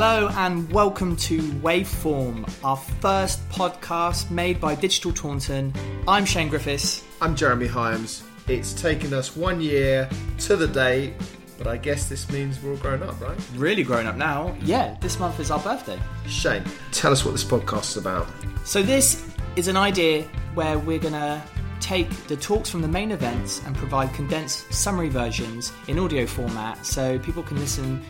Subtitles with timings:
[0.00, 5.74] Hello and welcome to Waveform, our first podcast made by Digital Taunton.
[6.06, 7.02] I'm Shane Griffiths.
[7.20, 8.22] I'm Jeremy Hyams.
[8.46, 10.08] It's taken us one year
[10.38, 11.14] to the date,
[11.58, 13.36] but I guess this means we're all grown up, right?
[13.56, 14.56] Really grown up now.
[14.60, 15.98] Yeah, this month is our birthday.
[16.28, 16.62] Shane,
[16.92, 18.28] tell us what this podcast is about.
[18.64, 20.22] So, this is an idea
[20.54, 21.42] where we're going to
[21.80, 26.86] take the talks from the main events and provide condensed summary versions in audio format
[26.86, 28.00] so people can listen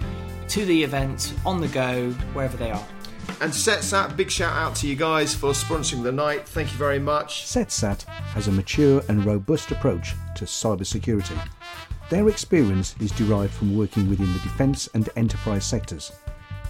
[0.49, 2.87] to the event on the go wherever they are.
[3.41, 6.49] And Cetsat, big shout out to you guys for sponsoring the night.
[6.49, 7.45] Thank you very much.
[7.45, 11.39] Cetsat has a mature and robust approach to cybersecurity.
[12.11, 16.11] Their experience is derived from working within the defence and enterprise sectors.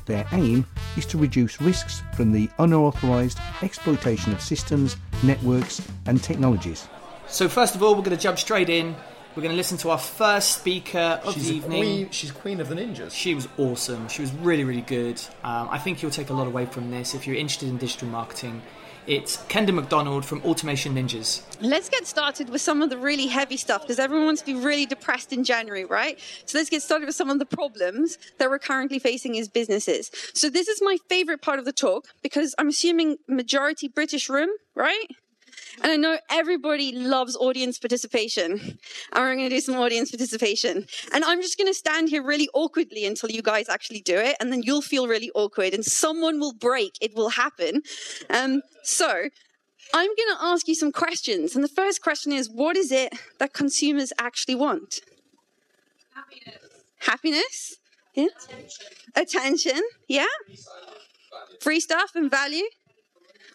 [0.05, 6.89] Their aim is to reduce risks from the unauthorised exploitation of systems, networks, and technologies.
[7.29, 8.97] So, first of all, we're going to jump straight in
[9.35, 11.81] we're going to listen to our first speaker of she's the evening.
[11.81, 13.13] Queen, she's Queen of the Ninjas.
[13.13, 14.09] She was awesome.
[14.09, 15.21] She was really, really good.
[15.45, 18.09] Um, I think you'll take a lot away from this if you're interested in digital
[18.09, 18.63] marketing.
[19.09, 21.41] It's Kendra McDonald from Automation Ninjas.
[21.63, 24.61] Let's get started with some of the really heavy stuff because everyone wants to be
[24.61, 26.19] really depressed in January, right?
[26.45, 30.11] So let's get started with some of the problems that we're currently facing as businesses.
[30.35, 34.51] So this is my favorite part of the talk because I'm assuming majority British room,
[34.75, 35.07] right?
[35.83, 38.53] And I know everybody loves audience participation.
[39.13, 40.87] And we're going to do some audience participation.
[41.13, 44.37] And I'm just going to stand here really awkwardly until you guys actually do it.
[44.41, 46.97] And then you'll feel really awkward and someone will break.
[47.01, 47.83] It will happen.
[48.31, 49.09] Um, so
[49.95, 51.55] I'm going to ask you some questions.
[51.55, 55.01] And the first question is what is it that consumers actually want?
[56.15, 56.59] Happiness.
[56.99, 57.77] Happiness?
[58.15, 58.27] Yeah.
[58.35, 58.87] Attention.
[59.15, 59.83] Attention.
[60.09, 60.27] Yeah.
[61.61, 62.65] Free stuff and value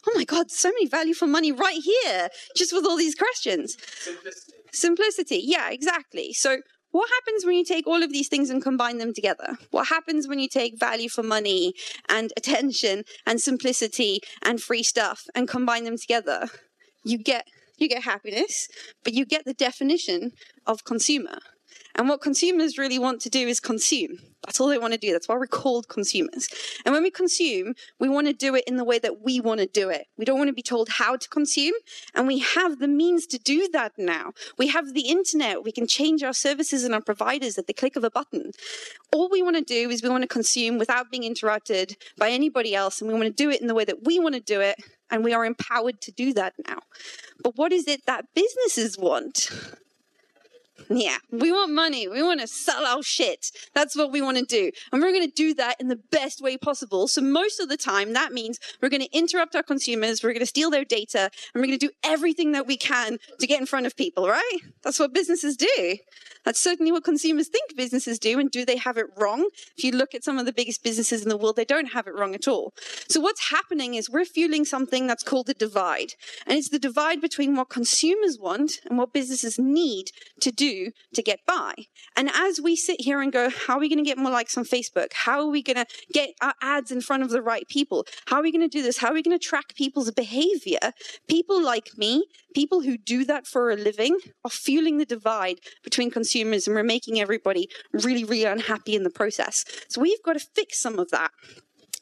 [0.07, 3.77] oh my God, so many value for money right here, just with all these questions.
[3.99, 4.53] Simplicity.
[4.71, 5.41] Simplicity.
[5.43, 6.33] Yeah, exactly.
[6.33, 6.57] So,
[6.91, 9.57] what happens when you take all of these things and combine them together?
[9.71, 11.73] What happens when you take value for money
[12.07, 16.49] and attention and simplicity and free stuff and combine them together?
[17.03, 17.47] You get
[17.77, 18.67] you get happiness,
[19.03, 20.33] but you get the definition
[20.67, 21.39] of consumer.
[21.95, 24.17] And what consumers really want to do is consume.
[24.45, 25.11] That's all they want to do.
[25.11, 26.49] That's why we're called consumers.
[26.85, 29.61] And when we consume, we want to do it in the way that we want
[29.61, 30.07] to do it.
[30.17, 31.73] We don't want to be told how to consume.
[32.13, 34.33] And we have the means to do that now.
[34.57, 35.63] We have the internet.
[35.63, 38.51] We can change our services and our providers at the click of a button.
[39.13, 42.75] All we want to do is we want to consume without being interrupted by anybody
[42.75, 42.99] else.
[42.99, 44.75] And we want to do it in the way that we want to do it.
[45.09, 46.79] And we are empowered to do that now.
[47.41, 49.51] But what is it that businesses want?
[50.89, 52.07] Yeah, we want money.
[52.07, 53.51] We want to sell our shit.
[53.73, 54.71] That's what we want to do.
[54.91, 57.07] And we're going to do that in the best way possible.
[57.07, 60.23] So most of the time, that means we're going to interrupt our consumers.
[60.23, 63.17] We're going to steal their data and we're going to do everything that we can
[63.39, 64.59] to get in front of people, right?
[64.83, 65.97] That's what businesses do.
[66.43, 68.39] That's certainly what consumers think businesses do.
[68.39, 69.49] And do they have it wrong?
[69.77, 72.07] If you look at some of the biggest businesses in the world, they don't have
[72.07, 72.73] it wrong at all.
[73.07, 76.13] So what's happening is we're fueling something that's called a divide.
[76.45, 80.11] And it's the divide between what consumers want and what businesses need
[80.41, 80.72] to do
[81.13, 81.73] to get by.
[82.15, 84.57] And as we sit here and go, how are we going to get more likes
[84.57, 85.13] on Facebook?
[85.13, 88.05] How are we going to get our ads in front of the right people?
[88.27, 88.97] How are we going to do this?
[88.97, 90.93] How are we going to track people's behavior?
[91.27, 96.11] People like me, people who do that for a living, are fueling the divide between
[96.11, 99.65] consumers and we're making everybody really, really unhappy in the process.
[99.89, 101.31] So we've got to fix some of that.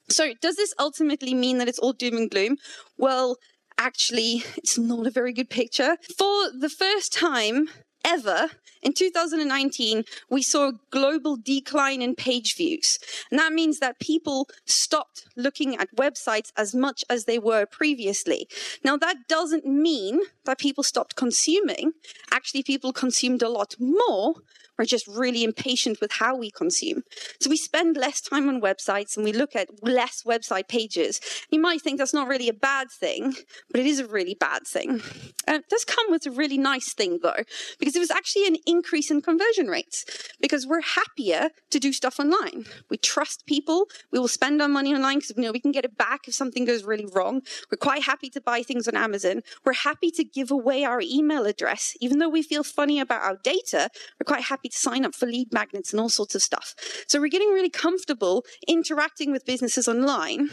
[0.09, 2.57] So, does this ultimately mean that it's all doom and gloom?
[2.97, 3.37] Well,
[3.77, 5.97] actually, it's not a very good picture.
[6.17, 7.69] For the first time,
[8.05, 8.49] ever,
[8.81, 12.99] in 2019, we saw a global decline in page views.
[13.29, 18.47] And that means that people stopped looking at websites as much as they were previously.
[18.83, 21.93] Now, that doesn't mean that people stopped consuming.
[22.31, 24.35] Actually, people consumed a lot more,
[24.81, 27.03] are just really impatient with how we consume.
[27.39, 31.21] So we spend less time on websites and we look at less website pages.
[31.51, 33.35] You might think that's not really a bad thing,
[33.69, 35.01] but it is a really bad thing.
[35.47, 37.43] Uh, it does come with a really nice thing though,
[37.79, 40.03] because it was actually an increase in conversion rates
[40.41, 42.65] because we're happier to do stuff online.
[42.89, 43.85] We trust people.
[44.11, 46.33] We will spend our money online because we know we can get it back if
[46.33, 47.43] something goes really wrong.
[47.69, 49.43] We're quite happy to buy things on Amazon.
[49.63, 51.95] We're happy to give away our email address.
[52.01, 53.89] Even though we feel funny about our data,
[54.19, 56.73] we're quite happy to sign up for lead magnets and all sorts of stuff.
[57.07, 60.49] So we're getting really comfortable interacting with businesses online.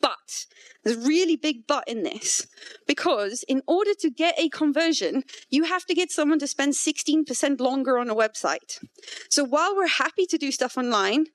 [0.00, 0.46] But
[0.82, 2.46] there's a really big but in this
[2.86, 7.60] because in order to get a conversion, you have to get someone to spend 16%
[7.60, 8.84] longer on a website.
[9.28, 11.26] So while we're happy to do stuff online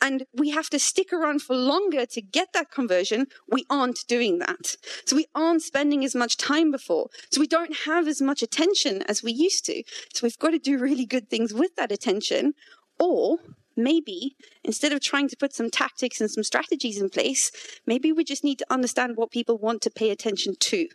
[0.00, 4.38] and we have to stick around for longer to get that conversion, we aren't doing
[4.40, 4.76] that.
[5.06, 7.08] So we aren't spending as much time before.
[7.30, 9.82] So we don't have as much attention as we used to.
[10.12, 12.54] So we've got to do really good things with that attention
[12.98, 13.38] or
[13.76, 17.50] maybe instead of trying to put some tactics and some strategies in place,
[17.86, 20.88] maybe we just need to understand what people want to pay attention to.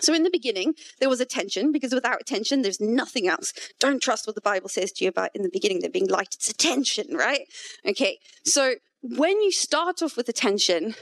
[0.00, 3.52] So, in the beginning, there was attention because without attention, there's nothing else.
[3.78, 6.34] Don't trust what the Bible says to you about in the beginning there being light.
[6.34, 7.46] It's attention, right?
[7.86, 8.18] Okay.
[8.44, 10.94] So, when you start off with attention,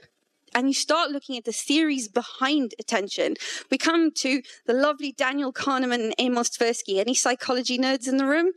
[0.55, 3.35] and you start looking at the theories behind attention,
[3.71, 6.99] we come to the lovely Daniel Kahneman and Amos Tversky.
[6.99, 8.53] Any psychology nerds in the room?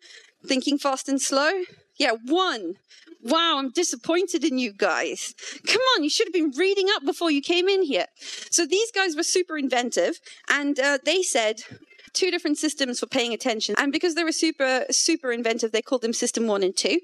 [0.45, 1.63] Thinking fast and slow?
[1.97, 2.75] Yeah, one.
[3.23, 5.33] Wow, I'm disappointed in you guys.
[5.65, 8.05] Come on, you should have been reading up before you came in here.
[8.51, 11.61] So these guys were super inventive, and uh, they said
[12.13, 13.75] two different systems for paying attention.
[13.77, 16.99] And because they were super, super inventive, they called them system one and two.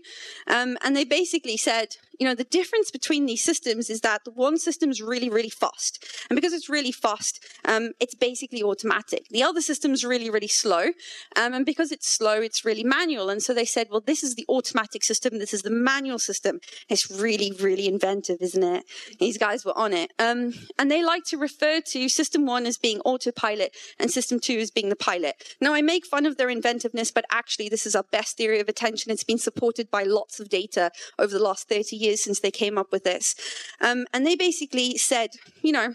[0.47, 4.31] Um, and they basically said, you know, the difference between these systems is that the
[4.31, 6.05] one system is really, really fast.
[6.29, 9.27] And because it's really fast, um, it's basically automatic.
[9.29, 10.91] The other system is really, really slow.
[11.35, 13.29] Um, and because it's slow, it's really manual.
[13.29, 15.39] And so they said, well, this is the automatic system.
[15.39, 16.59] This is the manual system.
[16.87, 18.85] It's really, really inventive, isn't it?
[19.19, 20.11] These guys were on it.
[20.19, 24.59] Um, and they like to refer to system one as being autopilot and system two
[24.59, 25.35] as being the pilot.
[25.59, 28.69] Now, I make fun of their inventiveness, but actually, this is our best theory of
[28.69, 29.11] attention.
[29.11, 32.77] It's been supported by lots of data over the last 30 years since they came
[32.77, 33.35] up with this.
[33.81, 35.93] Um, and they basically said, you know,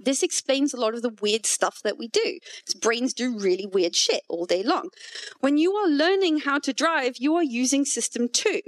[0.00, 2.38] this explains a lot of the weird stuff that we do.
[2.80, 4.88] brains do really weird shit all day long.
[5.40, 8.60] When you are learning how to drive, you are using system two.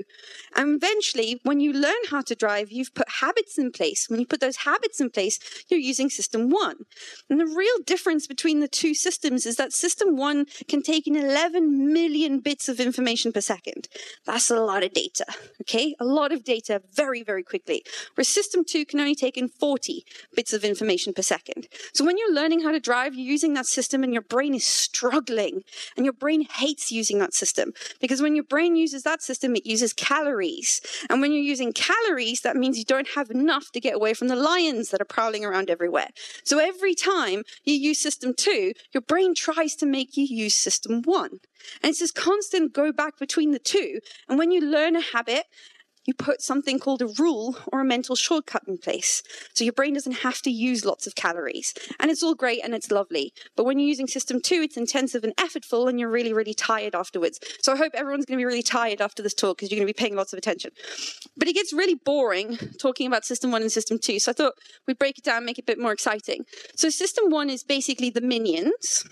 [0.54, 4.08] And eventually, when you learn how to drive, you've put habits in place.
[4.08, 5.38] When you put those habits in place,
[5.68, 6.84] you're using system one.
[7.30, 11.16] And the real difference between the two systems is that system one can take in
[11.16, 13.88] 11 million bits of information per second.
[14.26, 15.26] That's a lot of data,
[15.62, 15.94] okay?
[15.98, 17.84] A lot of data very, very quickly.
[18.14, 21.68] Where system two can only take in 40 bits of information per per second.
[21.94, 24.64] So when you're learning how to drive, you're using that system and your brain is
[24.64, 25.62] struggling
[25.96, 29.66] and your brain hates using that system because when your brain uses that system, it
[29.66, 30.80] uses calories.
[31.08, 34.28] And when you're using calories, that means you don't have enough to get away from
[34.28, 36.08] the lions that are prowling around everywhere.
[36.44, 41.02] So every time you use system two, your brain tries to make you use system
[41.02, 41.40] one.
[41.82, 44.00] And it's this constant go back between the two.
[44.28, 45.44] And when you learn a habit
[46.04, 49.22] you put something called a rule or a mental shortcut in place.
[49.54, 51.74] So your brain doesn't have to use lots of calories.
[52.00, 53.32] And it's all great and it's lovely.
[53.56, 56.94] But when you're using system two, it's intensive and effortful and you're really, really tired
[56.94, 57.38] afterwards.
[57.62, 59.86] So I hope everyone's going to be really tired after this talk because you're going
[59.86, 60.72] to be paying lots of attention.
[61.36, 64.18] But it gets really boring talking about system one and system two.
[64.18, 64.54] So I thought
[64.86, 66.44] we'd break it down, make it a bit more exciting.
[66.76, 69.04] So system one is basically the minions,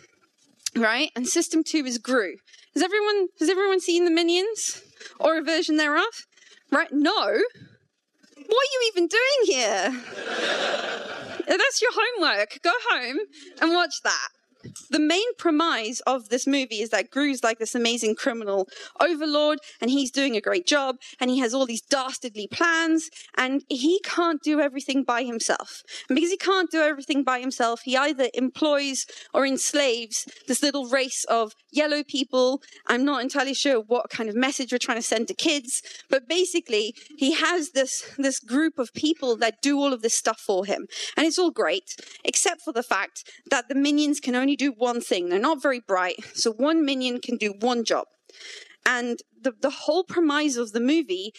[0.77, 1.11] right?
[1.15, 2.35] And system two is Gru.
[2.75, 4.83] Has everyone, has everyone seen the minions
[5.19, 6.27] or a version thereof?
[6.71, 6.93] Right?
[6.93, 7.15] No.
[7.23, 10.03] What are you even doing here?
[11.47, 12.61] That's your homework.
[12.63, 13.19] Go home
[13.61, 14.29] and watch that
[14.91, 18.69] the main premise of this movie is that Gru's like this amazing criminal
[19.01, 23.63] overlord and he's doing a great job and he has all these dastardly plans and
[23.69, 25.83] he can't do everything by himself.
[26.09, 30.87] And because he can't do everything by himself, he either employs or enslaves this little
[30.87, 32.63] race of yellow people.
[32.87, 36.29] I'm not entirely sure what kind of message we're trying to send to kids, but
[36.29, 40.65] basically he has this, this group of people that do all of this stuff for
[40.65, 40.87] him.
[41.17, 44.73] And it's all great, except for the fact that the minions can only only do
[44.73, 45.29] one thing.
[45.29, 46.25] They're not very bright.
[46.35, 48.07] So one minion can do one job.
[48.85, 51.33] And the, the whole premise of the movie,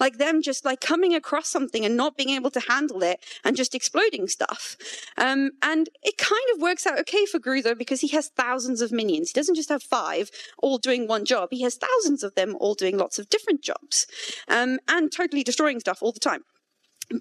[0.00, 3.54] like them just like coming across something and not being able to handle it and
[3.54, 4.76] just exploding stuff.
[5.16, 8.80] Um, and it kind of works out okay for Gru though, because he has thousands
[8.80, 9.30] of minions.
[9.30, 11.50] He doesn't just have five all doing one job.
[11.52, 14.06] He has thousands of them all doing lots of different jobs.
[14.48, 16.42] Um, and totally destroying stuff all the time.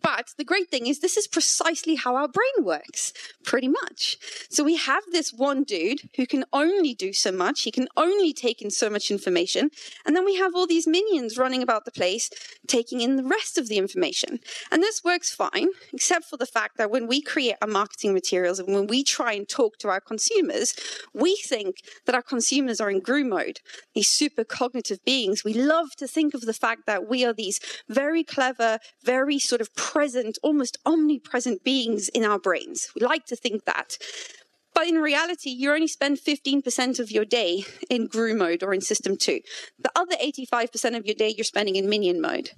[0.01, 3.13] But the great thing is, this is precisely how our brain works,
[3.43, 4.17] pretty much.
[4.49, 8.33] So we have this one dude who can only do so much, he can only
[8.33, 9.69] take in so much information,
[10.05, 12.29] and then we have all these minions running about the place
[12.67, 14.39] taking in the rest of the information.
[14.71, 18.59] And this works fine, except for the fact that when we create our marketing materials
[18.59, 20.75] and when we try and talk to our consumers,
[21.13, 23.59] we think that our consumers are in Gru mode,
[23.93, 25.43] these super cognitive beings.
[25.43, 29.61] We love to think of the fact that we are these very clever, very sort
[29.61, 32.89] of present, almost omnipresent beings in our brains.
[32.95, 33.97] We like to think that.
[34.73, 38.81] But in reality, you only spend 15% of your day in Gru mode or in
[38.81, 39.39] System 2.
[39.79, 42.49] The other 85% of your day you're spending in Minion mode.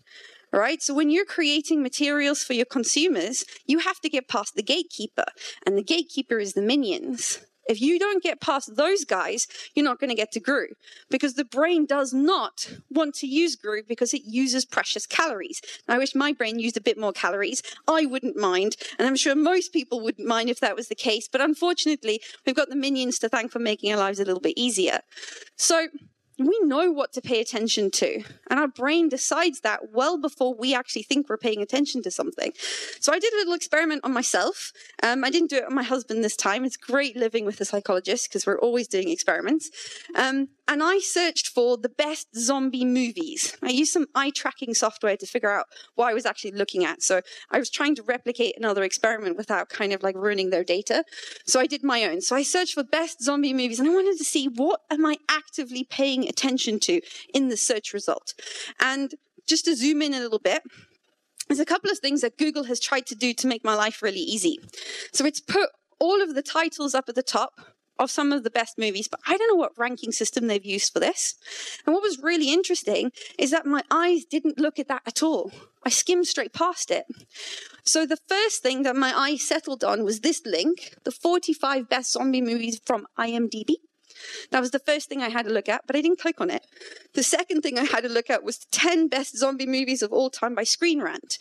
[0.53, 0.81] All right.
[0.81, 5.25] So when you're creating materials for your consumers, you have to get past the gatekeeper,
[5.65, 7.39] and the gatekeeper is the minions.
[7.67, 10.67] If you don't get past those guys, you're not going to get to Gru
[11.09, 15.61] because the brain does not want to use Gru because it uses precious calories.
[15.87, 17.61] I wish my brain used a bit more calories.
[17.87, 18.75] I wouldn't mind.
[18.97, 21.27] And I'm sure most people wouldn't mind if that was the case.
[21.27, 24.53] But unfortunately, we've got the minions to thank for making our lives a little bit
[24.57, 25.01] easier.
[25.57, 25.87] So
[26.39, 30.75] we know what to pay attention to, and our brain decides that well before we
[30.75, 32.51] actually think we're paying attention to something.
[32.99, 34.71] So I did a little experiment on myself.
[35.01, 36.63] Um, I didn't do it on my husband this time.
[36.63, 39.71] It's great living with a psychologist because we're always doing experiments.
[40.15, 43.57] Um, and I searched for the best zombie movies.
[43.63, 47.01] I used some eye tracking software to figure out what I was actually looking at.
[47.01, 47.21] So
[47.51, 51.03] I was trying to replicate another experiment without kind of like ruining their data.
[51.45, 52.21] So I did my own.
[52.21, 55.17] So I searched for best zombie movies and I wanted to see what am I
[55.29, 57.01] actively paying attention to
[57.33, 58.33] in the search result.
[58.79, 59.15] And
[59.47, 60.63] just to zoom in a little bit,
[61.47, 64.01] there's a couple of things that Google has tried to do to make my life
[64.01, 64.59] really easy.
[65.13, 65.69] So it's put
[65.99, 67.53] all of the titles up at the top
[67.99, 70.93] of some of the best movies, but I don't know what ranking system they've used
[70.93, 71.35] for this.
[71.85, 75.51] And what was really interesting is that my eyes didn't look at that at all.
[75.83, 77.05] I skimmed straight past it.
[77.83, 82.11] So the first thing that my eyes settled on was this link, the 45 best
[82.11, 83.75] zombie movies from IMDb.
[84.51, 86.49] That was the first thing I had to look at, but I didn't click on
[86.49, 86.65] it.
[87.13, 90.11] The second thing I had to look at was the 10 best zombie movies of
[90.11, 91.37] all time by Screen Rant.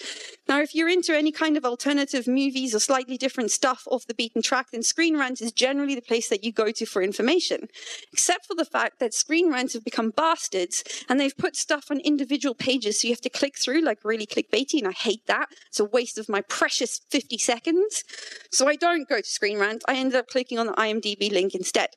[0.48, 4.14] Now, if you're into any kind of alternative movies or slightly different stuff off the
[4.14, 7.68] beaten track, then Screen Rant is generally the place that you go to for information.
[8.12, 12.00] Except for the fact that Screen Rant have become bastards and they've put stuff on
[12.00, 15.48] individual pages so you have to click through like really clickbaity, and I hate that.
[15.68, 18.04] It's a waste of my precious 50 seconds.
[18.50, 19.82] So I don't go to Screen Rant.
[19.88, 21.90] I ended up clicking on the IMDb link instead.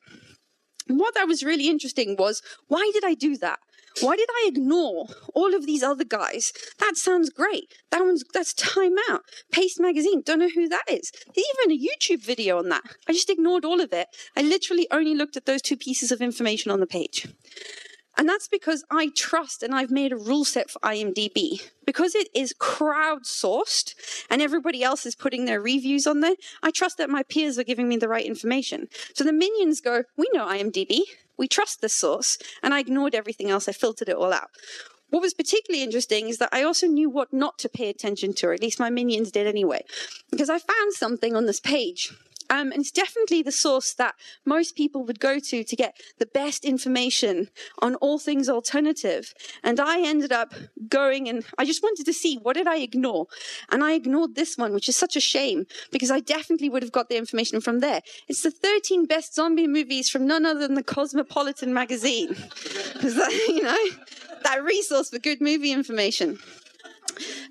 [0.98, 3.60] What that was really interesting was why did I do that?
[4.00, 6.52] Why did I ignore all of these other guys?
[6.78, 7.74] That sounds great.
[7.90, 10.22] That one's that's Time Out, Paste Magazine.
[10.24, 11.10] Don't know who that is.
[11.34, 12.82] There's even a YouTube video on that.
[13.08, 14.08] I just ignored all of it.
[14.36, 17.26] I literally only looked at those two pieces of information on the page.
[18.16, 21.62] And that's because I trust and I've made a rule set for IMDb.
[21.86, 23.94] Because it is crowdsourced
[24.28, 27.64] and everybody else is putting their reviews on there, I trust that my peers are
[27.64, 28.88] giving me the right information.
[29.14, 31.00] So the minions go, We know IMDb,
[31.36, 34.50] we trust this source, and I ignored everything else, I filtered it all out.
[35.08, 38.48] What was particularly interesting is that I also knew what not to pay attention to,
[38.48, 39.84] or at least my minions did anyway,
[40.30, 42.12] because I found something on this page
[42.50, 46.26] um, and it's definitely the source that most people would go to to get the
[46.26, 47.48] best information
[47.80, 49.32] on all things alternative.
[49.62, 50.52] And I ended up
[50.88, 53.26] going and I just wanted to see what did I ignore?
[53.70, 56.92] And I ignored this one, which is such a shame because I definitely would have
[56.92, 58.00] got the information from there.
[58.28, 62.28] It's the 13 best zombie movies from none other than the Cosmopolitan magazine.
[63.00, 63.86] that, you know,
[64.42, 66.38] that resource for good movie information.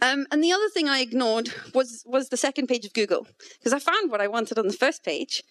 [0.02, 3.74] Um, and the other thing I ignored was was the second page of Google because
[3.74, 5.44] I found what I wanted on the first page.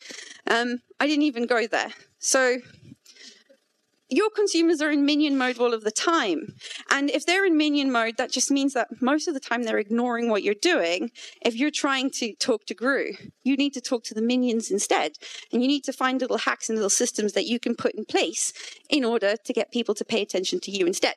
[0.46, 1.92] Um, I didn't even go there.
[2.18, 2.58] So
[4.10, 6.54] your consumers are in minion mode all of the time.
[6.90, 9.78] And if they're in minion mode, that just means that most of the time they're
[9.78, 11.10] ignoring what you're doing.
[11.42, 13.12] If you're trying to talk to Gru,
[13.42, 15.12] you need to talk to the minions instead.
[15.52, 18.06] And you need to find little hacks and little systems that you can put in
[18.06, 18.52] place
[18.88, 21.14] in order to get people to pay attention to you instead.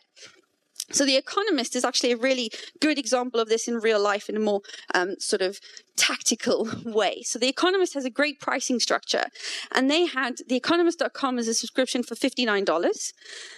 [0.91, 4.35] So The Economist is actually a really good example of this in real life in
[4.35, 4.61] a more
[4.93, 5.59] um, sort of
[5.95, 7.21] tactical way.
[7.23, 9.25] So The Economist has a great pricing structure,
[9.71, 13.13] and they had the TheEconomist.com as a subscription for $59,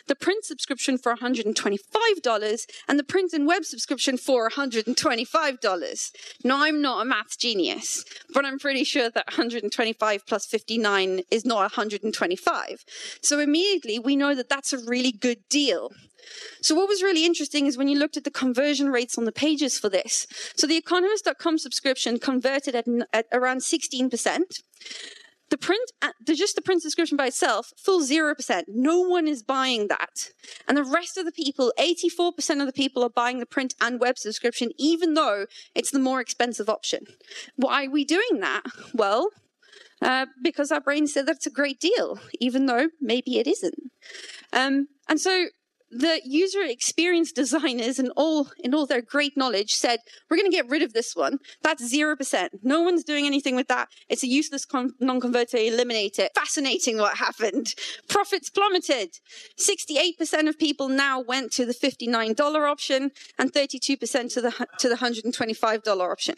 [0.08, 6.12] the print subscription for $125, and the print and web subscription for $125.
[6.44, 11.46] Now, I'm not a maths genius, but I'm pretty sure that 125 plus 59 is
[11.46, 12.86] not 125.
[13.22, 15.92] So immediately we know that that's a really good deal.
[16.62, 19.32] So what was really interesting is when you looked at the conversion rates on the
[19.32, 20.28] pages for this.
[20.56, 24.62] So the economist.com subscription converted at, at around 16%.
[25.50, 28.64] The print, uh, the, just the print subscription by itself, full 0%.
[28.70, 30.32] No one is buying that.
[30.68, 34.00] And the rest of the people, 84% of the people are buying the print and
[34.00, 37.06] web subscription, even though it's the more expensive option.
[37.56, 38.64] Why are we doing that?
[38.96, 39.30] Well,
[40.02, 43.76] uh, because our brain said that's a great deal, even though maybe it isn't.
[44.52, 45.50] Um, and so
[45.94, 50.56] the user experience designers and all in all their great knowledge said we're going to
[50.56, 51.40] get rid of this one.
[51.62, 53.90] That's 0% no one's doing anything with that.
[54.10, 56.32] It's a useless con- non-converter eliminate it.
[56.36, 57.76] Fascinating what happened.
[58.10, 59.20] Profits plummeted.
[59.60, 64.96] 68% of people now went to the $59 option and 32% to the to the
[64.96, 66.36] $125 option.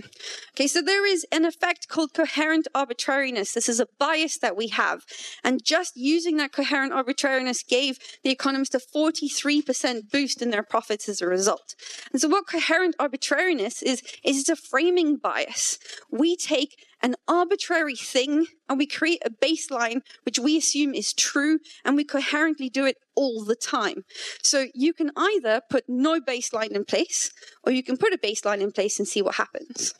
[0.54, 3.54] Okay so there is an effect called coherent arbitrariness.
[3.54, 5.04] This is a bias that we have.
[5.44, 10.64] And just using that coherent arbitrariness gave the economist a 43 3% boost in their
[10.64, 11.76] profits as a result.
[12.12, 15.78] And so what coherent arbitrariness is, is a framing bias.
[16.12, 21.60] We take an arbitrary thing and we create a baseline which we assume is true
[21.84, 24.04] and we coherently do it all the time.
[24.44, 27.32] So you can either put no baseline in place
[27.64, 29.94] or you can put a baseline in place and see what happens.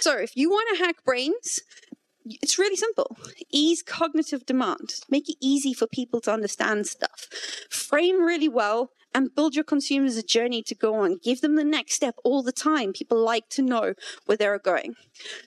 [0.00, 1.60] So if you want to hack brains,
[2.24, 3.16] it's really simple.
[3.50, 5.00] Ease cognitive demand.
[5.08, 7.28] Make it easy for people to understand stuff.
[7.70, 11.18] Frame really well and build your consumers a journey to go on.
[11.22, 12.92] Give them the next step all the time.
[12.92, 13.94] People like to know
[14.26, 14.94] where they're going.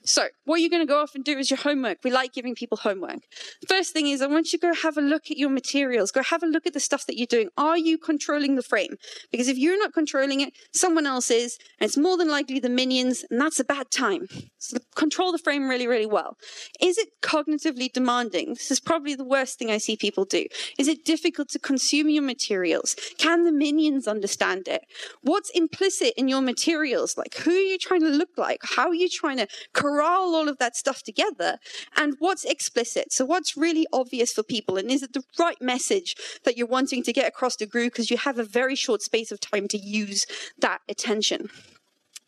[0.04, 1.98] So, what you're going to go off and do is your homework.
[2.04, 3.20] We like giving people homework.
[3.68, 6.10] First thing is, I want you to go have a look at your materials.
[6.10, 7.48] Go have a look at the stuff that you're doing.
[7.56, 8.96] Are you controlling the frame?
[9.30, 12.68] Because if you're not controlling it, someone else is, and it's more than likely the
[12.68, 14.28] minions, and that's a bad time.
[14.58, 16.36] So, control the frame really, really well.
[16.80, 18.50] Is it cognitively demanding?
[18.50, 20.46] This is probably the worst thing I see people do.
[20.78, 22.96] Is it difficult to consume your materials?
[23.18, 24.84] Can the minions understand it?
[25.22, 27.16] What's implicit in your materials?
[27.16, 28.60] Like, who are you trying to look like?
[28.62, 31.58] How are you trying to corral all of that stuff together?
[31.96, 33.12] And what's explicit?
[33.12, 34.76] So, what's really obvious for people?
[34.76, 38.10] And is it the right message that you're wanting to get across the group because
[38.10, 40.26] you have a very short space of time to use
[40.58, 41.50] that attention?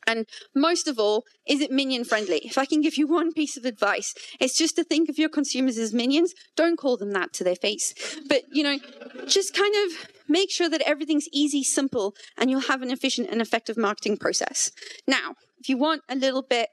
[0.07, 2.39] And most of all, is it minion friendly?
[2.45, 5.29] If I can give you one piece of advice, it's just to think of your
[5.29, 6.35] consumers as minions.
[6.55, 7.95] Don't call them that to their face.
[8.29, 8.79] But, you know,
[9.27, 13.41] just kind of make sure that everything's easy, simple, and you'll have an efficient and
[13.41, 14.71] effective marketing process.
[15.07, 16.71] Now, if you want a little bit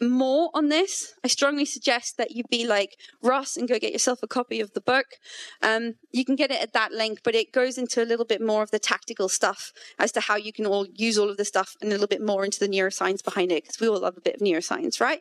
[0.00, 4.20] more on this, I strongly suggest that you be like Ross and go get yourself
[4.22, 5.06] a copy of the book.
[5.62, 8.40] Um, you can get it at that link, but it goes into a little bit
[8.40, 11.48] more of the tactical stuff as to how you can all use all of this
[11.48, 14.16] stuff and a little bit more into the neuroscience behind it because we all love
[14.16, 15.20] a bit of neuroscience, right?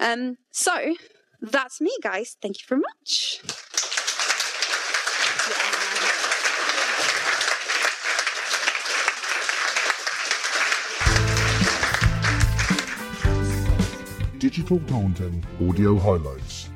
[0.00, 0.94] Um, so
[1.40, 2.36] that's me, guys.
[2.42, 3.97] Thank you very much.
[14.38, 16.68] Digital Taunton Audio Highlights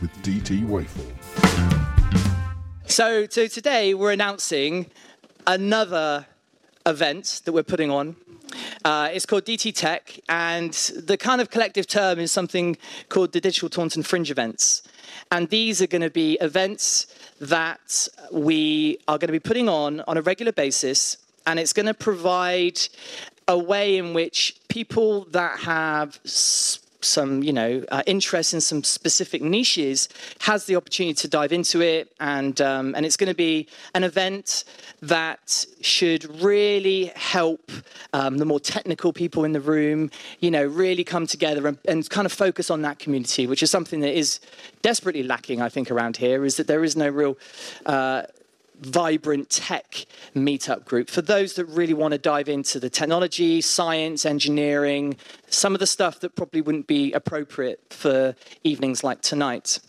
[0.00, 1.12] with DT Waveform.
[2.86, 4.86] So, so today we're announcing
[5.44, 6.26] another
[6.86, 8.14] event that we're putting on.
[8.84, 12.76] Uh, it's called DT Tech, and the kind of collective term is something
[13.08, 14.82] called the Digital Taunton Fringe Events.
[15.32, 17.08] And these are going to be events
[17.40, 21.16] that we are going to be putting on on a regular basis,
[21.48, 22.78] and it's going to provide
[23.48, 26.20] a way in which people that have
[27.08, 30.08] some you know uh, interest in some specific niches
[30.40, 32.12] has the opportunity to dive into it.
[32.20, 34.64] And um, and it's going to be an event
[35.02, 37.70] that should really help
[38.12, 42.08] um, the more technical people in the room you know really come together and, and
[42.10, 44.40] kind of focus on that community which is something that is
[44.82, 47.36] desperately lacking i think around here is that there is no real
[47.86, 48.22] uh,
[48.80, 54.24] vibrant tech meetup group for those that really want to dive into the technology, science,
[54.24, 55.16] engineering,
[55.48, 59.80] some of the stuff that probably wouldn't be appropriate for evenings like tonight.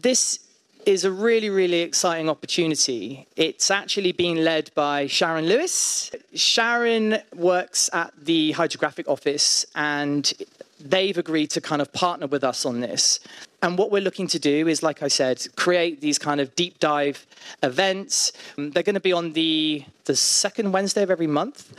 [0.00, 0.40] This
[0.86, 3.26] is a really, really exciting opportunity.
[3.36, 6.10] It's actually being led by Sharon Lewis.
[6.34, 10.32] Sharon works at the Hydrographic Office and
[10.80, 13.20] they've agreed to kind of partner with us on this.
[13.60, 16.78] And what we're looking to do is, like I said, create these kind of deep
[16.78, 17.26] dive
[17.62, 18.32] events.
[18.56, 21.74] Um, they're going to be on the, the second Wednesday of every month.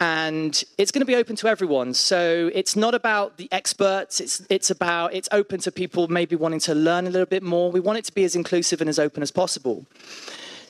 [0.00, 1.94] And it's going to be open to everyone.
[1.94, 4.18] So it's not about the experts.
[4.18, 7.70] It's, it's about, it's open to people maybe wanting to learn a little bit more.
[7.70, 9.86] We want it to be as inclusive and as open as possible.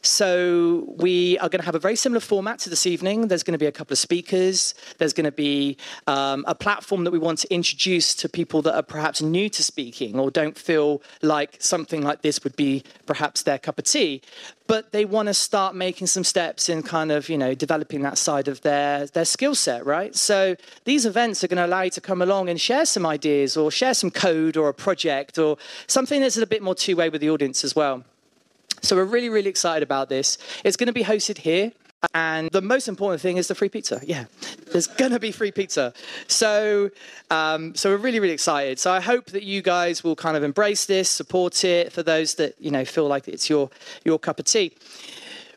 [0.02, 3.28] So we are going to have a very similar format to this evening.
[3.28, 4.74] There's going to be a couple of speakers.
[4.98, 8.74] There's going to be um, a platform that we want to introduce to people that
[8.74, 13.42] are perhaps new to speaking or don't feel like something like this would be perhaps
[13.42, 14.22] their cup of tea.
[14.66, 18.16] But they want to start making some steps in kind of, you know, developing that
[18.16, 20.14] side of their, their skill set, right?
[20.14, 23.56] So these events are going to allow you to come along and share some ideas
[23.56, 25.58] or share some code or a project or
[25.88, 28.04] something that's a bit more two way with the audience as well.
[28.82, 30.38] So we're really, really excited about this.
[30.64, 31.72] It's going to be hosted here.
[32.14, 34.00] And the most important thing is the free pizza.
[34.02, 34.24] Yeah,
[34.72, 35.92] there's going to be free pizza.
[36.28, 36.90] So,
[37.30, 38.78] um, so we're really, really excited.
[38.78, 42.36] So I hope that you guys will kind of embrace this, support it for those
[42.36, 43.68] that you know feel like it's your
[44.02, 44.72] your cup of tea.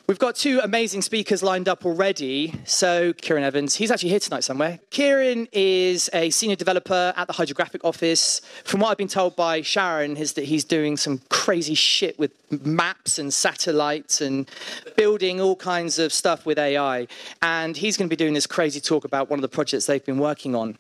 [0.06, 2.54] We've got two amazing speakers lined up already.
[2.66, 4.80] So, Kieran Evans, he's actually here tonight somewhere.
[4.90, 8.42] Kieran is a senior developer at the Hydrographic Office.
[8.66, 12.34] From what I've been told by Sharon, is that he's doing some crazy shit with
[12.66, 14.50] maps and satellites and
[14.98, 17.08] building all kinds of stuff with AI.
[17.42, 20.04] And he's going to be doing this crazy talk about one of the projects they've
[20.04, 20.76] been working on.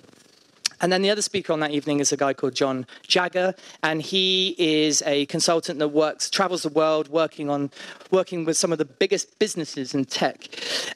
[0.83, 4.01] And then the other speaker on that evening is a guy called Jon Jagger, and
[4.01, 7.71] he is a consultant that works, travels the world, working on,
[8.11, 10.49] working with some of the biggest businesses in tech,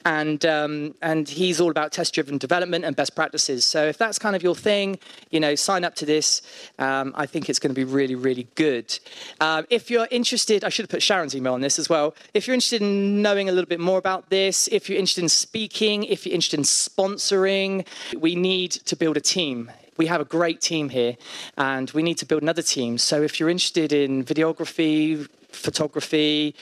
[0.04, 3.64] and um, and he's all about test-driven development and best practices.
[3.64, 4.98] So if that's kind of your thing,
[5.30, 6.42] you know, sign up to this.
[6.78, 8.98] Um, I think it's going to be really, really good.
[9.40, 12.14] Um, if you're interested, I should have put Sharon's email on this as well.
[12.34, 15.30] If you're interested in knowing a little bit more about this, if you're interested in
[15.30, 17.86] speaking, if you're interested in sponsoring,
[18.18, 21.16] we need to build a team we have a great team here
[21.58, 22.96] and we need to build another team.
[22.96, 26.54] So if you're interested in videography, photography,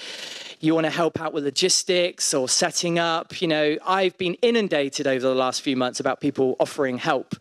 [0.61, 5.07] you want to help out with logistics or setting up, you know, I've been inundated
[5.07, 7.37] over the last few months about people offering help.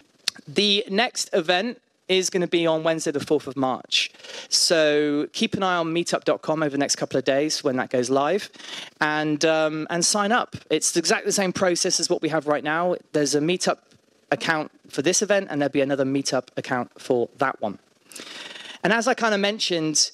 [0.48, 4.12] The next event is going to be on Wednesday, the 4th of March.
[4.50, 8.10] So keep an eye on meetup.com over the next couple of days when that goes
[8.10, 8.52] live
[9.02, 10.56] and, um, and sign up.
[10.70, 12.96] It's exactly the same process as what we have right now.
[13.14, 13.78] There's a meetup
[14.36, 17.80] account for this event, and there'll be another meetup account for that one.
[18.84, 20.12] And as I kind of mentioned,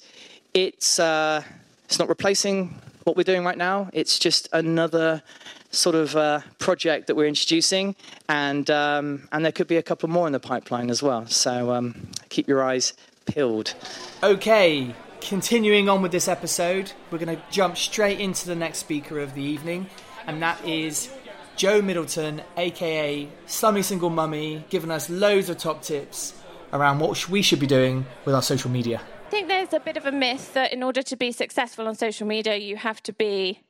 [0.54, 1.42] it's, uh,
[1.84, 5.22] it's not replacing what we're doing right now, it's just another
[5.70, 7.96] sort of uh, project that we're introducing,
[8.28, 11.26] and um, and there could be a couple more in the pipeline as well.
[11.26, 12.92] So um, keep your eyes
[13.26, 13.74] peeled.
[14.22, 19.18] Okay, continuing on with this episode, we're going to jump straight into the next speaker
[19.18, 19.86] of the evening,
[20.26, 21.10] and that is
[21.56, 26.34] Jo Middleton, aka Slummy Single Mummy, giving us loads of top tips
[26.72, 29.00] around what we should be doing with our social media.
[29.26, 31.94] I think there's a bit of a myth that in order to be successful on
[31.94, 33.60] social media, you have to be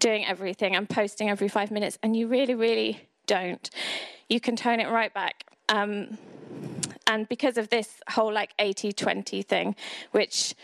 [0.00, 3.68] doing everything and posting every five minutes, and you really, really don't.
[4.28, 5.44] You can tone it right back.
[5.68, 6.18] Um,
[7.06, 9.76] and because of this whole like 80 20 thing,
[10.12, 10.54] which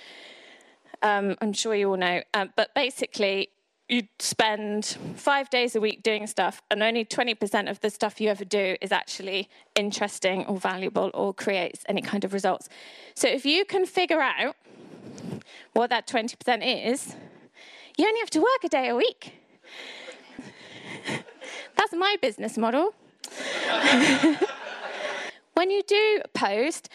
[1.03, 3.51] um, I'm sure you all know, um, but basically,
[3.89, 8.31] you spend five days a week doing stuff, and only 20% of the stuff you
[8.31, 12.69] ever do is actually interesting or valuable or creates any kind of results.
[13.15, 14.57] So if you can figure out
[15.75, 17.15] what that 20% is,
[17.99, 19.35] you only have to work a day a week.
[21.77, 22.95] That's my business model.
[25.55, 26.89] when you do post,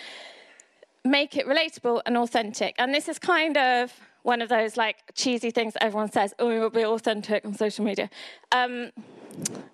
[1.05, 2.75] make it relatable and authentic.
[2.77, 6.49] And this is kind of one of those like cheesy things that everyone says, oh,
[6.49, 8.09] you'll be authentic on social media.
[8.51, 8.91] Um,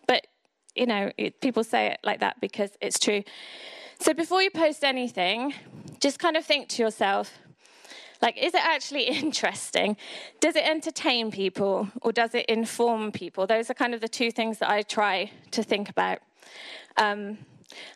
[0.07, 0.27] but,
[0.75, 3.23] you know, it, people say it like that because it's true.
[3.99, 5.53] So before you post anything,
[5.99, 7.39] just kind of think to yourself,
[8.21, 9.97] like, is it actually interesting?
[10.39, 13.47] Does it entertain people or does it inform people?
[13.47, 16.19] Those are kind of the two things that I try to think about.
[16.97, 17.39] Um,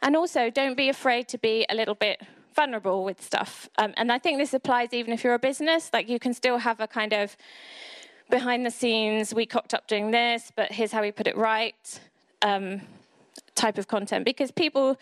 [0.02, 2.22] and also, don't be afraid to be a little bit
[2.60, 3.70] vulnerable with stuff.
[3.78, 5.90] Um, and I think this applies even if you're a business.
[5.94, 7.38] Like, you can still have a kind of
[8.30, 12.00] behind the scenes, we cocked up doing this, but here's how we put it right
[12.42, 12.82] um,
[13.56, 14.98] type of content because people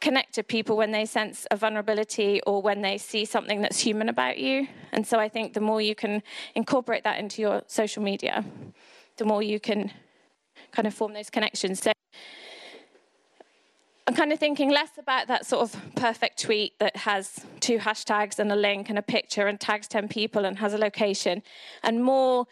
[0.00, 4.08] connect to people when they sense a vulnerability or when they see something that's human
[4.08, 4.66] about you.
[4.92, 6.22] And so I think the more you can
[6.54, 8.42] incorporate that into your social media,
[9.18, 9.92] the more you can
[10.72, 11.82] kind of form those connections.
[11.82, 11.92] So
[14.08, 18.38] I'm kind of thinking less about that sort of perfect tweet that has two hashtags
[18.38, 21.42] and a link and a picture and tags 10 people and has a location,
[21.82, 22.46] and more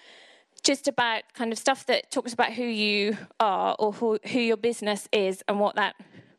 [0.64, 4.56] just about kind of stuff that talks about who you are or who, who your
[4.56, 5.94] business is and what that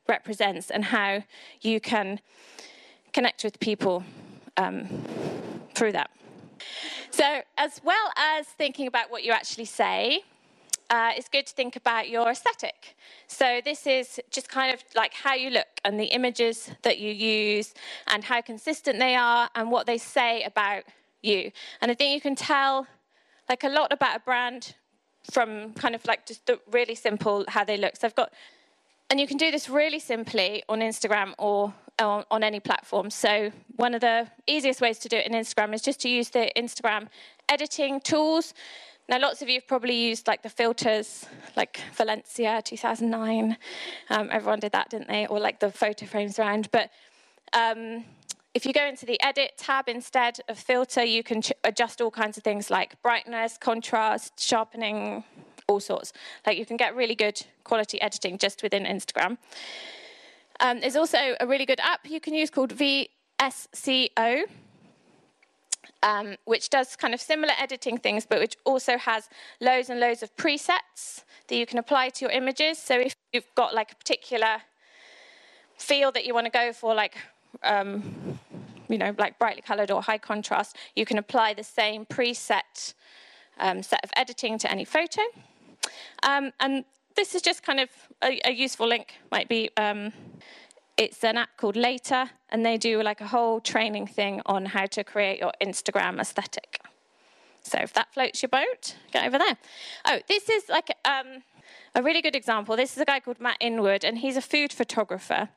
[0.07, 1.23] represents and how
[1.61, 2.19] you can
[3.13, 4.03] connect with people
[4.57, 4.87] um,
[5.75, 6.09] through that.
[7.11, 10.23] So, as well as thinking about what you actually say,
[10.89, 12.95] uh, it's good to think about your aesthetic.
[13.27, 17.11] So, this is just kind of like how you look and the images that you
[17.11, 17.73] use
[18.07, 20.83] and how consistent they are and what they say about
[21.21, 21.51] you.
[21.81, 22.87] And I think you can tell
[23.49, 24.75] like a lot about a brand
[25.31, 27.95] from kind of like just the really simple how they look.
[27.95, 28.31] So, I've got
[29.09, 33.09] and you can do this really simply on Instagram or on, on, any platform.
[33.09, 36.29] So, one of the easiest ways to do it in Instagram is just to use
[36.29, 37.07] the Instagram
[37.47, 38.53] editing tools.
[39.07, 43.55] Now, lots of you have probably used like the filters, like Valencia 2009.
[44.09, 45.27] Um, everyone did that, didn't they?
[45.27, 46.69] Or like the photo frames around.
[46.71, 46.89] But
[47.53, 48.03] um,
[48.55, 52.09] if you go into the edit tab instead of filter, you can ch- adjust all
[52.09, 55.23] kinds of things like brightness, contrast, sharpening,
[55.67, 56.11] all sorts.
[56.47, 59.37] Like you can get really good quality editing just within Instagram.
[60.61, 64.45] Um, there's also a really good app you can use called VSCO.
[66.05, 69.27] Um, which does kind of similar editing things, but which also has
[69.59, 72.77] loads and loads of presets that you can apply to your images.
[72.77, 74.61] So if you've got like a particular
[75.77, 77.15] feel that you want to go for, like
[77.63, 78.37] um,
[78.87, 82.93] you know, like brightly coloured or high contrast, you can apply the same preset
[83.59, 85.21] um, set of editing to any photo.
[86.21, 87.89] Um, and this is just kind of
[88.23, 89.69] a, a useful link, might be.
[90.97, 94.85] It's an app called Later, and they do like a whole training thing on how
[94.85, 96.79] to create your Instagram aesthetic.
[97.63, 99.57] So if that floats your boat, get over there.
[100.05, 101.43] Oh, this is like um,
[101.93, 102.77] a really good example.
[102.77, 105.49] This is a guy called Matt Inwood, and he's a food photographer.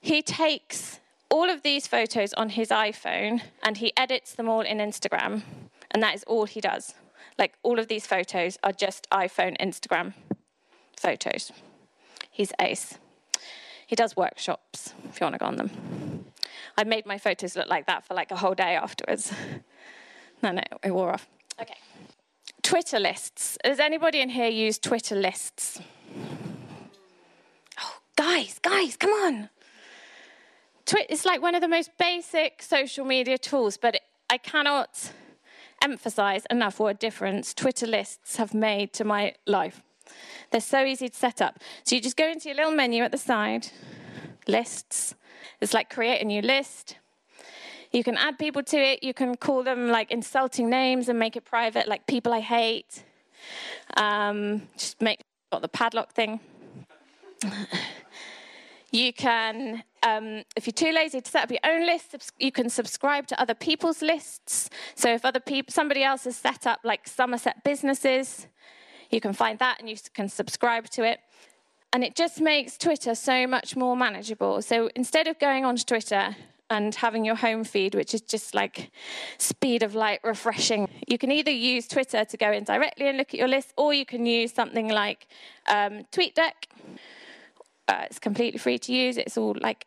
[0.00, 4.78] He takes all of these photos on his iPhone and he edits them all in
[4.78, 5.42] Instagram,
[5.90, 6.94] and that is all he does.
[7.38, 10.12] Like all of these photos are just iPhone, Instagram
[10.96, 11.50] photos.
[12.30, 12.98] He's ace.
[13.94, 15.70] He does workshops if you want to go on them.
[16.76, 19.32] I made my photos look like that for like a whole day afterwards.
[20.42, 21.26] No, no, it wore off.
[21.58, 21.76] Okay.
[22.60, 23.56] Twitter lists.
[23.64, 25.80] Does anybody in here use Twitter lists?
[27.80, 29.48] Oh, guys, guys, come on.
[30.84, 35.12] Twi- it's like one of the most basic social media tools, but I cannot
[35.80, 39.82] emphasize enough what a difference Twitter lists have made to my life.
[40.50, 41.58] They're so easy to set up.
[41.84, 43.68] So you just go into your little menu at the side,
[44.46, 45.14] lists.
[45.60, 46.96] It's like create a new list.
[47.92, 49.02] You can add people to it.
[49.02, 53.04] You can call them like insulting names and make it private, like people I hate.
[53.96, 55.20] Um, just make
[55.52, 56.40] got the padlock thing.
[58.94, 62.70] You can, um, if you're too lazy to set up your own list, you can
[62.70, 64.70] subscribe to other people's lists.
[64.94, 68.46] So if other people, somebody else has set up like Somerset businesses,
[69.14, 71.20] you can find that and you can subscribe to it.
[71.92, 74.60] And it just makes Twitter so much more manageable.
[74.62, 76.36] So instead of going onto Twitter
[76.70, 78.90] and having your home feed, which is just like
[79.38, 80.88] speed of light refreshing.
[81.06, 83.92] You can either use Twitter to go in directly and look at your list, or
[83.92, 85.28] you can use something like
[85.68, 86.52] um, TweetDeck,
[87.86, 89.16] uh, it's completely free to use.
[89.16, 89.86] It's all like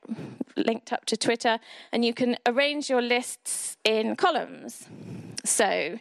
[0.56, 1.60] linked up to Twitter,
[1.92, 4.88] and you can arrange your lists in columns.
[5.44, 5.98] So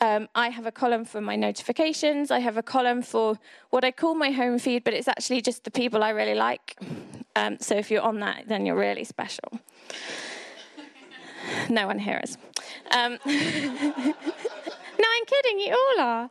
[0.00, 2.30] um, I have a column for my notifications.
[2.30, 3.38] I have a column for
[3.70, 6.76] what I call my home feed, but it's actually just the people I really like.
[7.36, 9.60] Um, so if you're on that, then you're really special.
[11.68, 12.36] no one here is.
[12.90, 15.60] Um, no, I'm kidding.
[15.60, 16.30] You all are.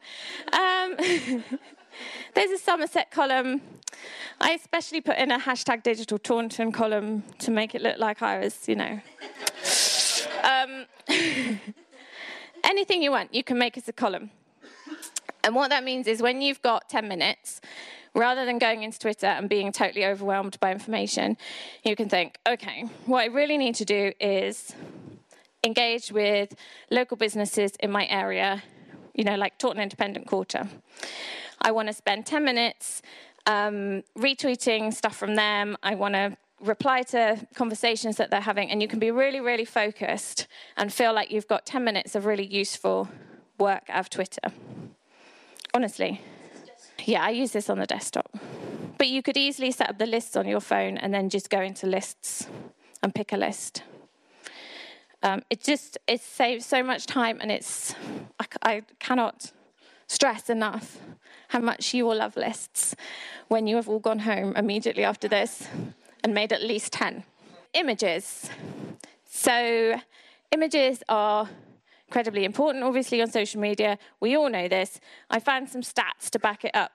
[0.54, 0.96] Um,
[2.34, 3.62] there's a Somerset column
[4.40, 8.40] I especially put in a hashtag digital Taunton column to make it look like I
[8.40, 9.00] was, you know.
[12.68, 14.30] Anything you want, you can make as a column.
[15.42, 17.62] And what that means is when you've got 10 minutes,
[18.14, 21.38] rather than going into Twitter and being totally overwhelmed by information,
[21.86, 24.76] you can think, okay, what I really need to do is
[25.64, 26.56] engage with
[26.92, 28.62] local businesses in my area,
[29.14, 30.68] you know, like Taunton Independent Quarter.
[31.62, 33.02] I want to spend 10 minutes
[33.46, 35.78] um, retweeting stuff from them.
[35.82, 39.65] I want to reply to conversations that they're having, and you can be really, really
[39.65, 43.10] focused and feel like you've got 10 minutes of really useful
[43.60, 44.52] work out of Twitter.
[45.74, 46.22] Honestly.
[47.06, 48.38] Yeah, I use this on the desktop.
[48.98, 51.62] But you could easily set up the lists on your phone and then just go
[51.62, 52.48] into lists
[53.04, 53.84] and pick a list.
[55.24, 57.96] Um, it just it saves so much time, and it's
[58.39, 59.52] I, I cannot
[60.08, 61.00] stress enough
[61.50, 62.96] how much you will love lists
[63.48, 65.67] when you have all gone home immediately after this
[66.24, 67.24] and made at least 10.
[67.74, 68.50] Images.
[69.26, 70.00] So,
[70.52, 71.50] images are
[72.08, 73.98] incredibly important, obviously, on social media.
[74.20, 75.00] We all know this.
[75.30, 76.92] I found some stats to back it up.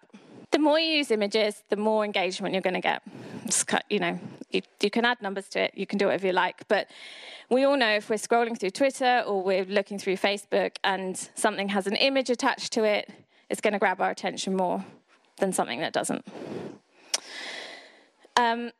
[0.50, 3.02] The more you use images, the more engagement you're going to get.
[3.88, 4.18] you know,
[4.50, 6.66] you, you, can add numbers to it, you can do whatever you like.
[6.68, 6.88] But
[7.48, 11.70] we all know if we're scrolling through Twitter or we're looking through Facebook and something
[11.70, 13.10] has an image attached to it,
[13.48, 14.84] it's going to grab our attention more
[15.38, 16.26] than something that doesn't.
[18.36, 18.72] Um,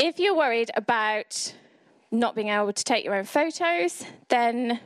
[0.00, 1.54] if you're worried about
[2.10, 4.80] not being able to take your own photos, then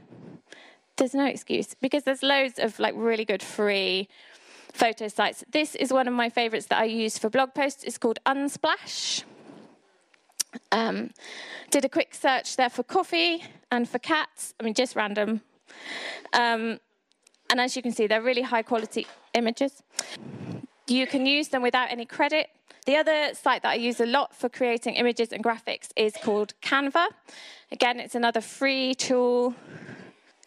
[0.96, 4.08] there's no excuse because there's loads of like really good free
[4.72, 5.44] photo sites.
[5.50, 7.84] This is one of my favorites that I use for blog posts.
[7.84, 9.22] It's called Unsplash.
[10.72, 11.10] Um,
[11.70, 14.52] did a quick search there for coffee and for cats.
[14.58, 15.42] I mean, just random.
[16.32, 16.80] Um,
[17.50, 19.82] and as you can see, they're really high quality images.
[20.88, 22.48] You can use them without any credit.
[22.84, 26.52] The other site that I use a lot for creating images and graphics is called
[26.60, 27.06] Canva.
[27.72, 29.54] Again, it's another free tool.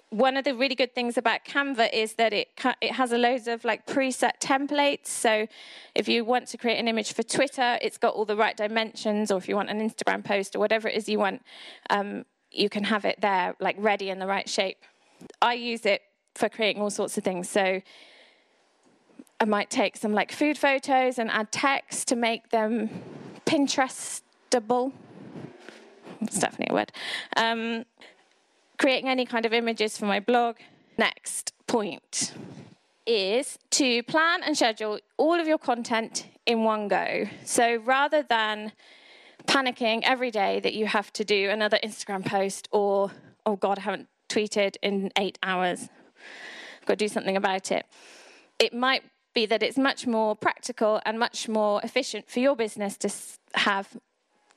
[0.09, 3.47] One of the really good things about Canva is that it it has a loads
[3.47, 5.07] of like preset templates.
[5.07, 5.47] So
[5.95, 9.31] if you want to create an image for Twitter, it's got all the right dimensions.
[9.31, 11.41] Or if you want an Instagram post or whatever it is you want,
[11.89, 14.77] um, you can have it there, like ready in the right shape.
[15.41, 16.03] I use it
[16.35, 17.49] for creating all sorts of things.
[17.49, 17.81] So
[19.39, 22.89] I might take some like food photos and add text to make them
[23.45, 24.91] Pinterestable.
[26.21, 26.91] It's definitely a word.
[27.35, 27.85] Um,
[28.79, 30.57] creating any kind of images for my blog.
[30.97, 32.33] Next point
[33.05, 37.25] is to plan and schedule all of your content in one go.
[37.45, 38.71] So rather than
[39.45, 43.11] panicking every day that you have to do another Instagram post or,
[43.45, 45.89] oh God, I haven't tweeted in eight hours,
[46.85, 47.85] got to do something about it.
[48.59, 49.03] It might
[49.37, 53.09] be that it's much more practical and much more efficient for your business to
[53.53, 53.85] have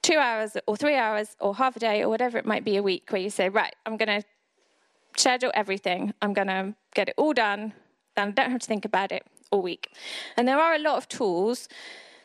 [0.00, 2.82] two hours or three hours or half a day or whatever it might be a
[2.82, 4.22] week where you say, right, I'm going to
[5.18, 7.74] schedule everything, I'm going to get it all done,
[8.16, 9.90] then I don't have to think about it all week.
[10.38, 11.68] And there are a lot of tools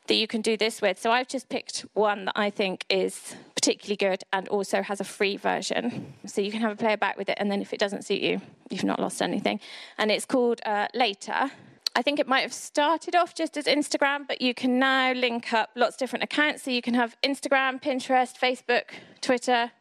[0.07, 0.97] that you can do this with.
[0.97, 5.03] So I've just picked one that I think is particularly good and also has a
[5.17, 6.13] free version.
[6.25, 8.21] So you can have a play about with it, and then if it doesn't suit
[8.21, 8.39] you,
[8.69, 9.59] you've not lost anything.
[9.97, 11.51] And it's called uh, Later.
[11.97, 15.53] I think it might have started off just as Instagram, but you can now link
[15.53, 16.63] up lots of different accounts.
[16.63, 19.71] So you can have Instagram, Pinterest, Facebook, Twitter.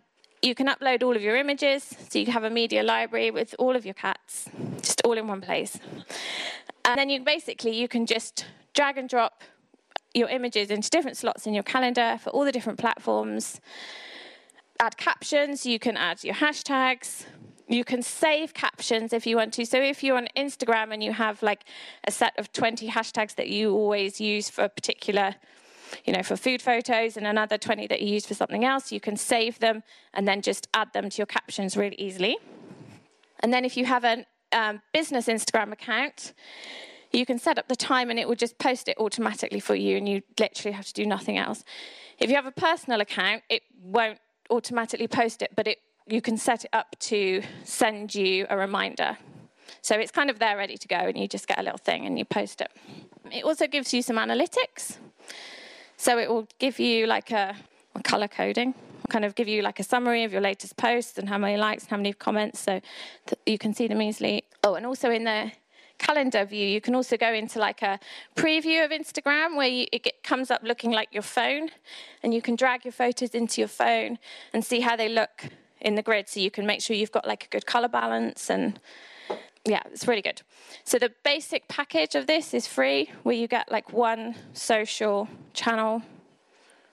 [0.40, 1.92] You can upload all of your images.
[2.09, 4.48] So you have a media library with all of your cats,
[4.81, 5.77] just all in one place.
[6.85, 9.42] And then you basically you can just drag and drop
[10.14, 13.61] your images into different slots in your calendar for all the different platforms.
[14.79, 17.27] Add captions, you can add your hashtags,
[17.68, 19.64] you can save captions if you want to.
[19.64, 21.64] So if you're on Instagram and you have like
[22.05, 25.37] a set of 20 hashtags that you always use for a particular,
[26.05, 29.00] you know, for food photos and another 20 that you use for something else, you
[29.00, 32.37] can save them and then just add them to your captions really easily.
[33.40, 36.35] And then if you have a um, business Instagram account,
[37.12, 39.96] you can set up the time and it will just post it automatically for you
[39.96, 41.64] and you literally have to do nothing else.
[42.18, 44.18] If you have a personal account, it won't
[44.50, 49.17] automatically post it, but it you can set it up to send you a reminder.
[49.81, 52.07] So it's kind of there ready to go, and you just get a little thing
[52.07, 52.71] and you post it.
[53.31, 54.99] It also gives you some analytics.
[55.97, 57.57] So it will give you like a,
[57.95, 58.75] a color coding,
[59.09, 61.85] kind of give you like a summary of your latest posts and how many likes
[61.85, 62.81] and how many comments, so
[63.47, 64.45] you can see them easily.
[64.62, 65.53] Oh, and also in the
[65.99, 67.99] calendar view, you can also go into like a
[68.35, 71.71] preview of Instagram where you, it get, comes up looking like your phone,
[72.23, 74.19] and you can drag your photos into your phone
[74.53, 75.45] and see how they look
[75.85, 78.51] in the grid so you can make sure you've got like a good color balance
[78.51, 78.81] and
[79.66, 80.42] yeah, it's really good.
[80.85, 86.03] So the basic package of this is free, where you get like one social channel,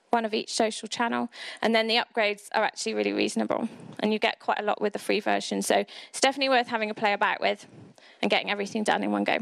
[0.08, 1.28] one of each social channel,
[1.60, 3.68] and then the upgrades are actually really reasonable,
[4.00, 5.60] and you get quite a lot with the free version.
[5.60, 7.66] So it's definitely worth having a play about with
[8.22, 9.38] and getting everything done in one go.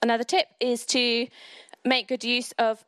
[0.00, 1.26] Another tip is to
[1.84, 2.84] make good use of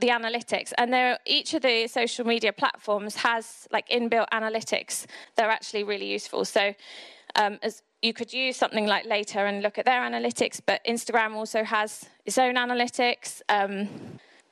[0.00, 0.72] the analytics.
[0.78, 6.10] And there each of the social media platforms has like inbuilt analytics they're actually really
[6.10, 6.44] useful.
[6.44, 6.74] So
[7.36, 11.34] um, as you could use something like later and look at their analytics but instagram
[11.34, 13.42] also has its own analytics.
[13.48, 13.88] Um,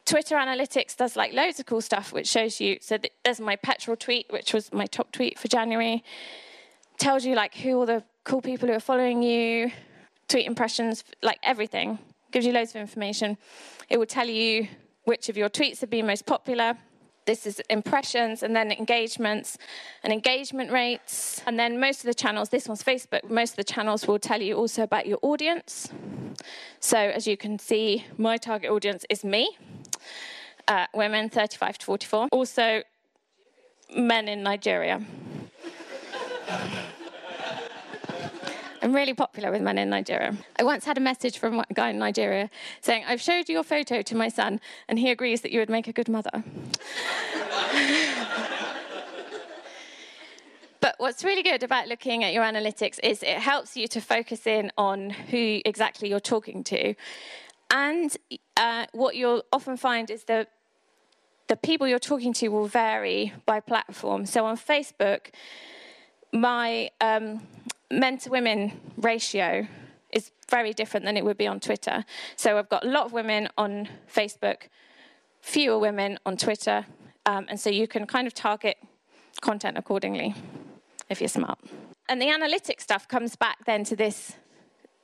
[0.04, 3.96] twitter analytics does like loads of cool stuff which shows you so there's my petrol
[3.96, 6.04] tweet which was my top tweet for january.
[6.98, 9.70] Tells you like who all the cool people who are following you
[10.28, 11.98] tweet impressions like everything.
[12.30, 13.38] Gives you loads of information.
[13.88, 14.68] It will tell you
[15.08, 16.76] which of your tweets have been most popular.
[17.24, 19.56] This is impressions and then engagements
[20.02, 21.42] and engagement rates.
[21.46, 24.42] And then most of the channels, this one's Facebook, most of the channels will tell
[24.42, 25.90] you also about your audience.
[26.80, 29.56] So as you can see, my target audience is me,
[30.68, 32.28] uh, women 35 to 44.
[32.30, 32.82] Also,
[33.96, 35.02] men in Nigeria.
[38.80, 40.36] I'm really popular with men in Nigeria.
[40.58, 42.48] I once had a message from a guy in Nigeria
[42.80, 45.88] saying, I've showed your photo to my son, and he agrees that you would make
[45.88, 46.44] a good mother.
[50.80, 54.46] But what's really good about looking at your analytics is it helps you to focus
[54.46, 56.94] in on who exactly you're talking to.
[57.70, 58.16] And
[58.56, 60.50] uh, what you'll often find is that
[61.48, 64.24] the people you're talking to will vary by platform.
[64.24, 65.30] So on Facebook,
[66.32, 67.42] my um,
[67.90, 69.66] men to women ratio
[70.12, 72.04] is very different than it would be on Twitter.
[72.36, 74.68] So I've got a lot of women on Facebook,
[75.40, 76.86] fewer women on Twitter,
[77.26, 78.78] um, and so you can kind of target
[79.40, 80.34] content accordingly
[81.08, 81.58] if you're smart.
[82.08, 84.32] And the analytic stuff comes back then to this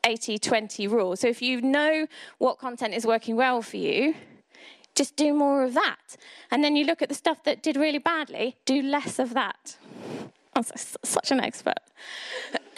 [0.05, 1.17] 80 20 rule.
[1.17, 2.07] So if you know
[2.39, 4.15] what content is working well for you,
[4.95, 6.17] just do more of that.
[6.51, 9.77] And then you look at the stuff that did really badly, do less of that.
[10.55, 11.81] I'm such an expert.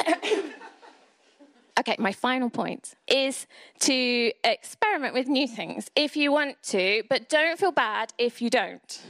[1.78, 3.46] okay, my final point is
[3.80, 8.50] to experiment with new things if you want to, but don't feel bad if you
[8.50, 9.02] don't.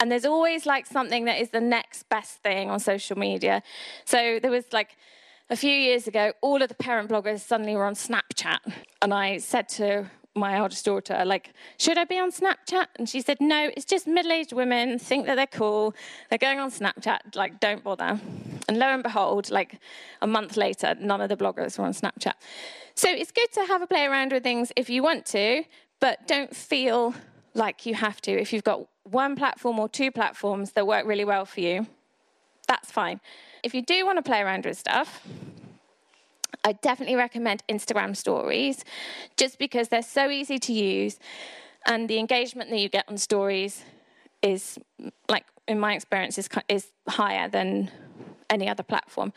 [0.00, 3.62] And there's always like something that is the next best thing on social media.
[4.04, 4.96] So there was like
[5.50, 8.58] a few years ago, all of the parent bloggers suddenly were on Snapchat.
[9.02, 12.86] And I said to my eldest daughter, like, should I be on Snapchat?
[12.96, 15.94] And she said, no, it's just middle aged women think that they're cool.
[16.28, 18.20] They're going on Snapchat, like, don't bother.
[18.68, 19.78] And lo and behold, like
[20.22, 22.34] a month later, none of the bloggers were on Snapchat.
[22.94, 25.64] So it's good to have a play around with things if you want to,
[26.00, 27.14] but don't feel
[27.54, 28.32] like you have to.
[28.32, 31.86] If you've got one platform or two platforms that work really well for you,
[32.66, 33.20] that's fine.
[33.62, 35.26] If you do want to play around with stuff,
[36.64, 38.84] I definitely recommend Instagram stories
[39.36, 41.18] just because they're so easy to use
[41.86, 43.84] and the engagement that you get on stories
[44.42, 44.78] is
[45.28, 47.90] like in my experience is is higher than
[48.50, 49.32] any other platform.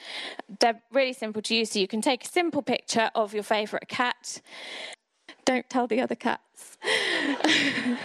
[0.59, 3.87] They're really simple to use so you can take a simple picture of your favorite
[3.87, 4.41] cat.
[5.45, 6.77] Don't tell the other cats.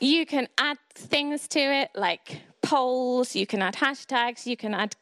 [0.00, 4.96] you can add things to it like polls, you can add hashtags, you can add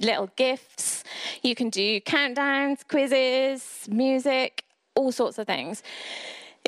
[0.00, 1.04] little gifts,
[1.42, 4.64] you can do countdowns, quizzes, music,
[4.94, 5.82] all sorts of things.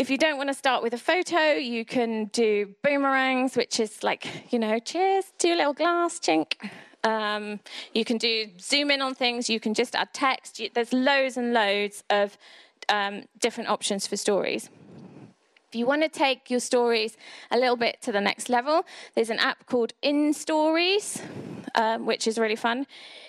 [0.00, 4.02] If you don't want to start with a photo, you can do boomerangs, which is
[4.02, 6.54] like, you know, cheers, do a little glass chink.
[7.04, 7.60] Um,
[7.92, 10.58] you can do zoom in on things, you can just add text.
[10.58, 12.38] You, there's loads and loads of
[12.88, 14.70] um, different options for stories.
[15.68, 17.18] If you want to take your stories
[17.50, 21.20] a little bit to the next level, there's an app called InStories,
[21.74, 22.86] um, which is really fun.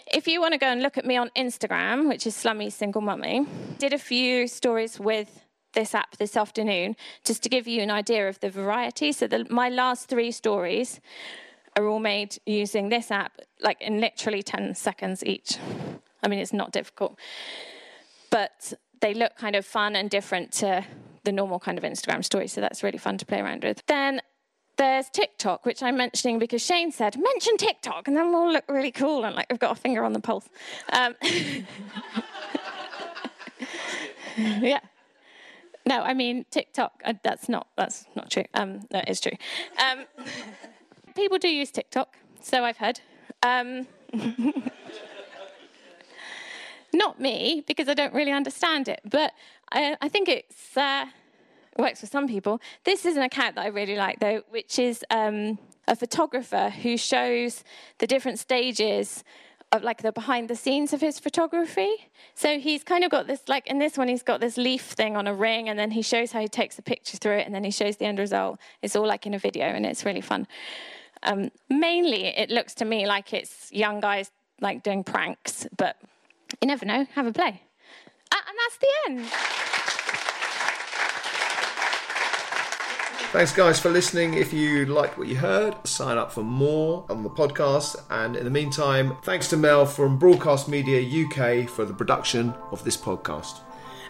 [0.07, 3.01] If you want to go and look at me on Instagram, which is Slummy Single
[3.01, 3.45] Mummy,
[3.77, 5.41] did a few stories with
[5.73, 9.11] this app this afternoon just to give you an idea of the variety.
[9.11, 10.99] So the, my last three stories
[11.77, 15.57] are all made using this app, like in literally 10 seconds each.
[16.23, 17.17] I mean, it's not difficult,
[18.29, 20.85] but they look kind of fun and different to
[21.23, 22.47] the normal kind of Instagram story.
[22.47, 23.81] So that's really fun to play around with.
[23.87, 24.21] Then
[24.77, 28.91] there's TikTok, which I'm mentioning because Shane said, mention TikTok, and then we'll look really
[28.91, 30.49] cool and like we've got a finger on the pulse.
[30.91, 31.15] Um,
[34.37, 34.79] yeah.
[35.85, 37.01] No, I mean TikTok.
[37.03, 38.45] Uh, that's not that's not true.
[38.53, 39.37] Um, that is true.
[39.79, 40.05] Um,
[41.15, 42.99] people do use TikTok, so I've heard.
[43.43, 43.87] Um,
[46.93, 49.33] not me because I don't really understand it, but
[49.71, 51.05] I, I think it's uh,
[51.77, 52.61] works for some people.
[52.83, 55.57] This is an account that I really like though, which is um,
[55.87, 57.63] a photographer who shows
[57.99, 59.23] the different stages
[59.71, 62.09] of like the behind the scenes of his photography.
[62.35, 65.15] So he's kind of got this like in this one he's got this leaf thing
[65.15, 67.55] on a ring and then he shows how he takes a picture through it and
[67.55, 68.59] then he shows the end result.
[68.81, 70.47] It's all like in a video and it's really fun.
[71.23, 75.97] Um, mainly it looks to me like it's young guys like doing pranks, but
[76.61, 77.05] you never know.
[77.13, 77.61] Have a play.
[78.31, 79.60] Uh, and that's the end.
[83.31, 84.33] Thanks, guys, for listening.
[84.33, 87.95] If you liked what you heard, sign up for more on the podcast.
[88.09, 92.83] And in the meantime, thanks to Mel from Broadcast Media UK for the production of
[92.83, 93.61] this podcast.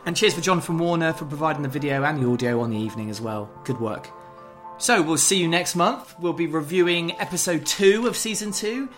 [0.07, 3.11] And cheers for Jonathan Warner for providing the video and the audio on the evening
[3.11, 3.47] as well.
[3.63, 4.09] Good work.
[4.79, 6.15] So we'll see you next month.
[6.19, 8.89] We'll be reviewing episode two of season two.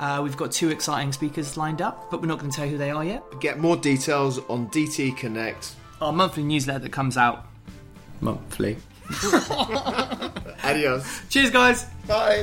[0.00, 2.72] Uh, we've got two exciting speakers lined up, but we're not going to tell you
[2.72, 3.22] who they are yet.
[3.38, 5.76] Get more details on DT Connect.
[6.00, 7.46] Our monthly newsletter that comes out
[8.20, 8.76] monthly.
[10.64, 11.20] Adios.
[11.28, 11.86] Cheers, guys.
[12.06, 12.42] Bye.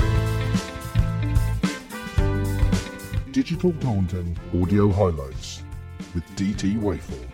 [3.31, 5.63] Digital Content Audio Highlights
[6.13, 7.26] with DT Waveform.